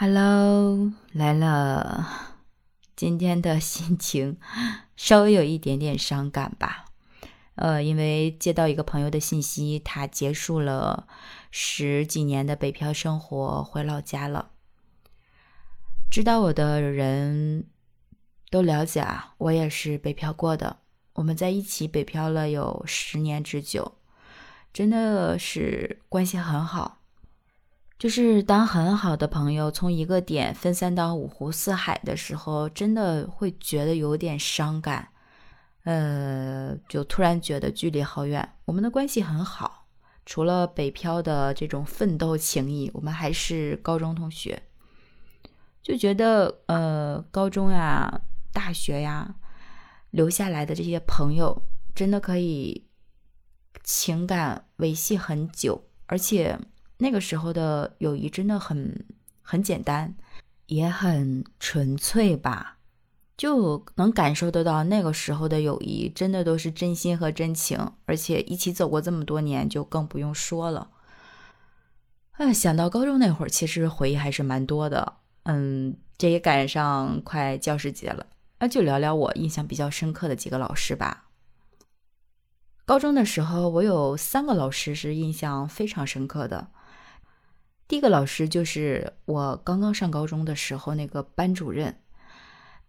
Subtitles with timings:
[0.00, 2.06] Hello，来了。
[2.94, 4.38] 今天的心情
[4.94, 6.84] 稍微有一点点伤感吧。
[7.56, 11.08] 呃，因为接到一个朋友的信息，他结束了
[11.50, 14.52] 十几年的北漂生活，回老家了。
[16.08, 17.66] 知道我的人
[18.52, 20.76] 都了解啊，我也是北漂过的。
[21.14, 23.96] 我们在一起北漂了有十年之久，
[24.72, 26.97] 真的是关系很好。
[27.98, 35.08] 就是当很好的朋友从一个点分散到五湖四海的时候，真的会觉得有点伤感。
[35.82, 38.56] 呃，就突然觉得距离好远。
[38.66, 39.88] 我们的关系很好，
[40.24, 44.62] 除了北漂的这种奋斗情谊，我们还是高中同学。
[45.82, 48.20] 就觉得呃，高中呀、
[48.52, 49.34] 大学呀，
[50.10, 51.62] 留下来的这些朋友，
[51.96, 52.86] 真的可以
[53.82, 56.56] 情感维系很久，而且。
[56.98, 59.06] 那个时候的友谊真的很
[59.42, 60.14] 很简单，
[60.66, 62.78] 也很纯粹吧，
[63.36, 70.90] 就能感受得到那个时候的友谊真的都是真心和真情，而且一起走过这么多年，就更不用说了。
[72.32, 75.14] 哎，想到高中那会儿，其实回忆还是蛮多的。
[75.44, 78.26] 嗯，这也赶上快教师节了，
[78.58, 81.26] 那就聊聊我印象比较深刻的几个老师吧。
[82.84, 86.68] 高中的时候，我有三个老师是印象非常深刻的。
[87.88, 92.02] 第一个老师就是我刚刚上高中的时候那个班主任，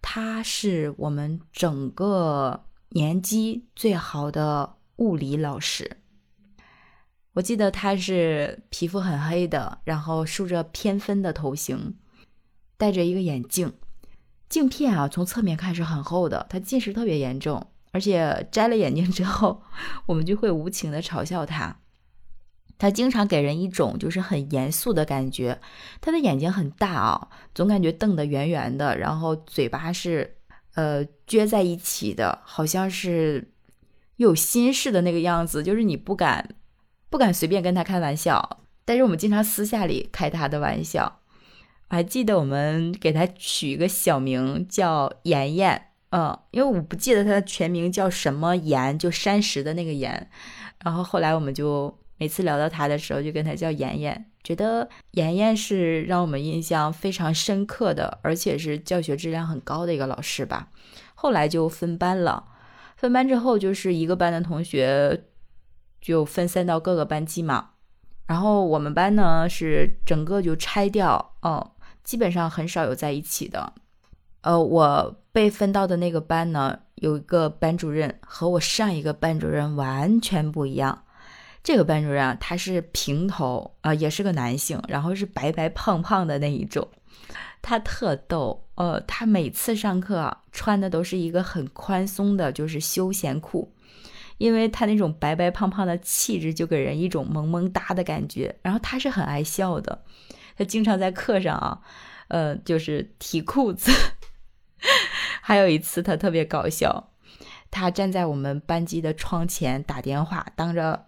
[0.01, 5.97] 他是我们整个年级最好的物理老师。
[7.31, 11.95] 我记得他是皮肤很黑的，然后梳着偏分的头型，
[12.75, 13.71] 戴着一个眼镜，
[14.49, 19.63] 镜片啊从侧面看是很厚的，他近视特别严重，而且摘了眼镜之后，
[20.07, 21.79] 我们就会无情的嘲笑他。
[22.79, 25.59] 他经常给人一种就是很严肃的感觉，
[25.99, 30.37] 他的眼睛很大啊，总感觉瞪得圆圆的，然后嘴巴是
[30.75, 33.51] 呃撅在一起的，好像是
[34.15, 36.55] 有心事的那个样子，就是你不敢
[37.09, 38.61] 不敢随便跟他开玩笑。
[38.85, 41.19] 但是我们经常私下里开他的玩笑，
[41.89, 50.29] 我还记得我们给他取一个小名叫妍妍，嗯，因为我不记得他的全名叫什么岩，就山石的那个岩，
[50.81, 51.98] 然后后来我们就。
[52.19, 60.67] 每次聊到他的时候，就跟他叫妍妍，觉得妍妍是让我们印象非常深刻的，而且是教学质量很高的一个老师吧。
[61.15, 62.43] 后来就分班了，
[62.97, 65.23] 分班之后就是一个班的同学
[66.01, 67.69] 就分散到各个班级嘛。
[68.27, 71.71] 然后我们班呢是整个就拆掉，哦，
[72.03, 73.73] 基本上很少有在一起的。
[74.41, 81.03] 呃，我被分到的那个班呢，有一个班主任和我上一个班主任完全不一样。
[81.69, 86.89] 这个班主任啊，他是平头啊，也是个男性，然后是白白胖胖的那一种。
[87.61, 93.71] 他特逗，呃，他每次上课啊穿的都是一个很宽松的，就是休闲裤，
[94.39, 98.55] 因为他那种白白胖胖的气质，就给人一种萌萌哒的感觉。
[98.63, 100.03] 然后他是很爱笑的，
[100.57, 101.81] 他经常在课上啊，
[102.29, 103.91] 呃，就是提裤子。
[105.39, 107.11] 还有一次他特别搞笑，
[107.69, 111.05] 他站在我们班级的窗前打电话，当着。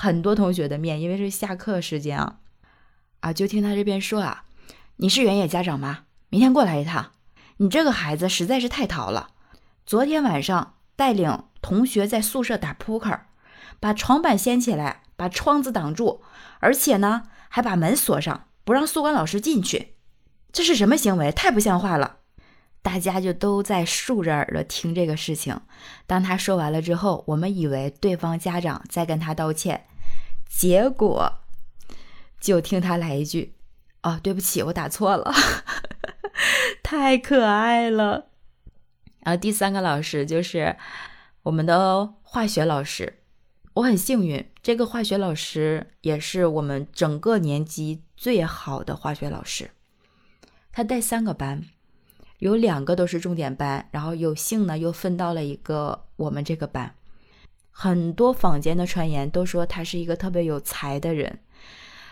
[0.00, 2.36] 很多同学的面，因为是下课时间啊，
[3.18, 4.44] 啊，就听他这边说啊，
[4.98, 6.04] 你是原野家长吗？
[6.28, 7.10] 明天过来一趟。
[7.56, 9.30] 你这个孩子实在是太淘了，
[9.84, 13.22] 昨天晚上带领同学在宿舍打扑克，
[13.80, 16.22] 把床板掀起来，把窗子挡住，
[16.60, 19.96] 而且呢还把门锁上，不让宿管老师进去，
[20.52, 21.32] 这是什么行为？
[21.32, 22.17] 太不像话了。
[22.88, 25.60] 大家就都在竖着耳朵听这个事情。
[26.06, 29.84] 当他说完了之后，我们以为对方家长在跟他道歉，
[30.48, 31.34] 结果
[32.40, 33.52] 就听他来一句
[34.02, 35.30] ：“哦，对不起，我打错了。
[36.82, 38.28] ”太可爱了。
[39.20, 40.74] 然后第三个老师就是
[41.42, 43.18] 我们的化学老师，
[43.74, 49.72] 我很幸运，这个化学老师也是我们整个年级最好的化学老师。
[50.72, 51.64] 他带三个班。
[52.38, 56.94] 有两个都是重点班，然后有幸呢又分到了一个我们这个班。
[57.70, 61.40] 很多坊间的传言都说他是一个特别有才的人。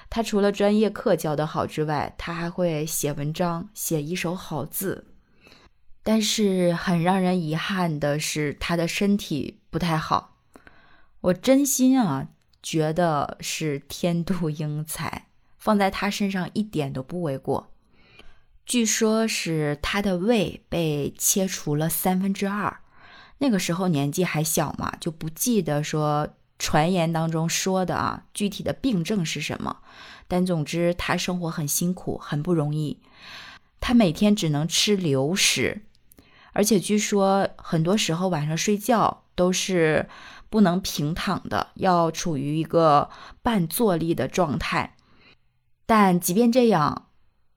[0.09, 5.09] 他除了专业课教得好之外，他还会写文章，写一手好字。
[6.05, 10.37] 但是很让人遗憾的是，他的身体不太好。
[11.21, 12.29] 我真心啊
[12.63, 15.27] 觉得是天妒英才，
[15.59, 17.73] 放在他身上一点都不为过。
[18.67, 22.81] 据说，是他的胃被切除了三分之二。
[23.39, 26.29] 那个时候年纪还小嘛，就不记得说
[26.59, 29.79] 传言当中说的啊具体的病症是什么。
[30.27, 33.01] 但总之他生活很辛苦，很不容易。
[33.79, 35.83] 他每天只能吃流食，
[36.53, 40.09] 而且据说很多时候晚上睡觉都是
[40.51, 43.11] 不能平躺的，要处于一个
[43.43, 44.97] 半坐立的状态。
[45.85, 47.07] 但即便这样，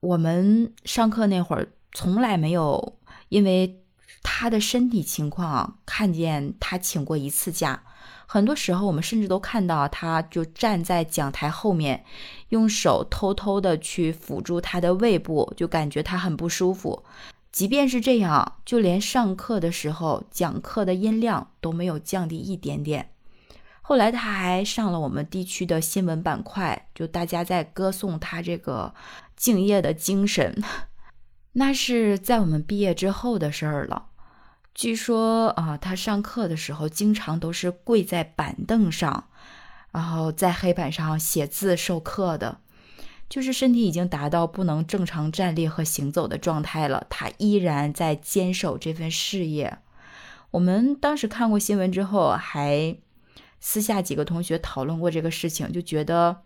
[0.01, 2.97] 我们上课那会儿从来没有
[3.27, 3.81] 因为
[4.23, 7.83] 他的身体情况看见他请过一次假。
[8.25, 12.05] 很多时候，我们甚至都看到他就站在讲台后面，
[12.49, 17.03] 用手偷偷的去抚住他的胃部，就感觉他很不舒服。
[17.51, 23.09] 即便是这样，就连上课的时候讲课的音量都没有降低一点点。
[23.81, 28.93] 后来他还上了我们地区的新闻板块，就大家在歌颂他这个
[29.39, 30.61] 敬业的精神。
[31.53, 34.07] 那是在我们毕业之后的事儿了。
[34.75, 39.29] 据说啊，他上课的时候经常都是跪在板凳上，
[39.91, 42.61] 然后在黑板上写字授课的，
[43.27, 49.79] 就是身体已经达到不能正常站立和行走的状态了，他依然在坚守这份事业。
[50.51, 52.97] 我们当时看过新闻之后，还
[53.59, 56.43] 私下几个同学讨论过这个事情，就觉得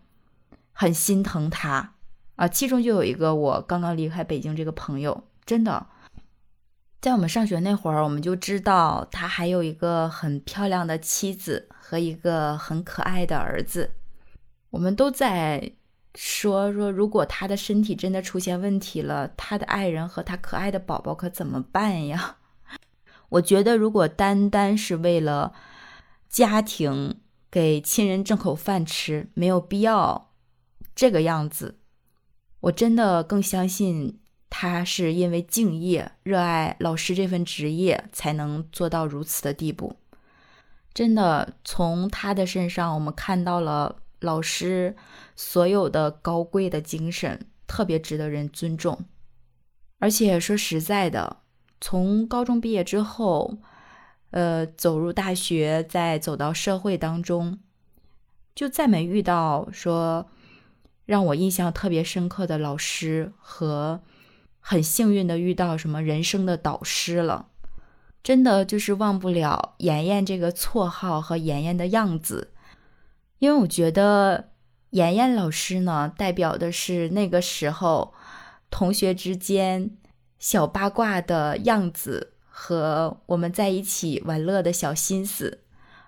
[0.72, 1.93] 很心疼他
[2.36, 2.48] 啊。
[2.48, 5.86] 其中就有一个我刚刚离开北京这个朋友，真的。
[7.00, 13.90] 在我们上学那会儿，我们就知道他还有一个很漂亮的妻子和一个很可爱的儿子。
[14.70, 15.72] 我们都在
[16.14, 22.38] 说说，如果他的身体真的出现问题了，他的爱人和他可爱的宝宝可怎么办呀？
[23.28, 25.52] 我觉得，如果单单是为了
[26.30, 27.20] 家庭
[27.50, 30.30] 给亲人挣口饭吃，没有必要
[30.94, 31.80] 这个样子。
[32.64, 34.20] 我真的更相信。
[34.56, 39.96] 他是因为敬业、热爱老师这份职业，才能做到如此的地步。
[40.92, 44.94] 真的，从他的身上，我们看到了老师
[45.34, 49.04] 所有的高贵的精神，特别值得人尊重。
[49.98, 51.38] 而且说实在的，
[51.80, 53.58] 从高中毕业之后，
[54.30, 57.58] 呃，走入大学，再走到社会当中，
[58.54, 60.28] 就再没遇到说
[61.06, 64.02] 让我印象特别深刻的老师和。
[64.66, 67.48] 很幸运的遇到什么人生的导师了，
[68.22, 72.50] 真的就是忘不了妍妍这个绰号和妍妍的样子，
[73.40, 74.52] 因为我觉得
[74.92, 78.14] 妍妍老师呢，代表的是那个时候
[78.70, 79.90] 同学之间
[80.38, 85.60] 小八卦的样子和我们在一起玩乐的小心思，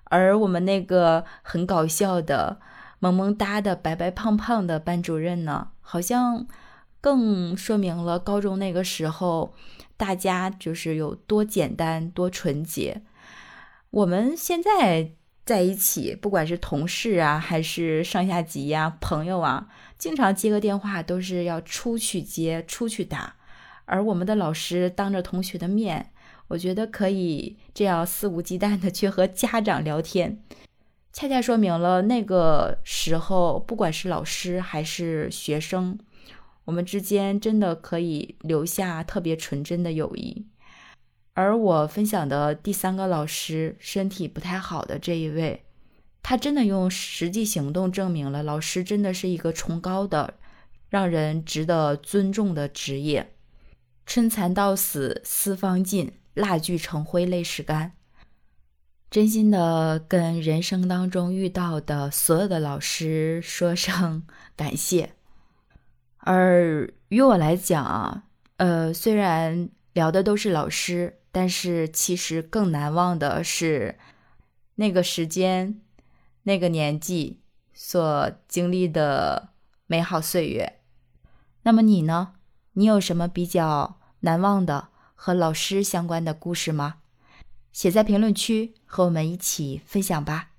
[0.04, 2.58] 而我们那个很搞笑的
[2.98, 6.46] 萌萌哒的白白胖胖的班主任呢，好像。
[6.98, 9.54] 更说明了高中那个时候，
[9.96, 13.02] 大家就是有多简单、多纯洁。
[13.90, 15.12] 我们现在
[15.44, 23.36] 在一起，不管是同事啊，还是上下级呀、朋友啊，经常接个电话都是要出去接、出去打。
[23.84, 26.10] 而我们的老师当着同学的面，
[26.48, 30.42] 我觉得可以这样肆无忌惮的去和家长聊天，
[31.16, 35.98] 恰恰说明了那个时候，不管是老师还是学生。
[36.66, 40.44] 我们之间真的可以留下特别纯真的友谊，
[41.32, 45.64] 而我分享的第三个老师身体不太好的这一位，
[46.22, 50.34] 他真的用实际行动证明了老师真的是一个崇高的、
[50.90, 53.32] 让人值得尊重的职业。
[54.04, 57.95] 春蚕到死丝方尽，蜡炬成灰泪始干。
[59.10, 64.24] 真心的跟人生当中遇到的所有的老师说声
[64.56, 65.14] 感谢。
[66.18, 68.24] 而于我来讲啊，
[68.56, 73.96] 呃，虽然聊的都是老师，但是其实更难忘的是
[74.74, 75.80] 那个时间、
[76.42, 77.40] 那个年纪
[77.72, 79.50] 所经历的
[79.86, 80.80] 美好岁月。
[81.62, 82.34] 那么你呢？
[82.72, 86.96] 你有什么比较难忘的和老师相关的故事吗？
[87.76, 90.52] 写在评论区和我们一起分享吧。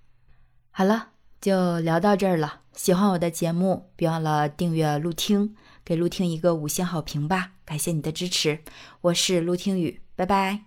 [0.70, 2.62] 好了，就聊到这儿了。
[2.74, 7.54] 喜欢我的节目，别忘了订阅、录听，给录听一个五星好评吧！
[7.66, 8.60] 感谢你的支持，
[9.02, 10.67] 我是陆听雨，拜拜。